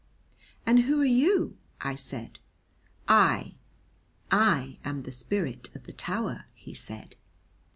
[0.65, 2.39] "And who are you?" I said.
[3.07, 3.53] "I,
[4.31, 7.17] I am the spirit of the tower," he said.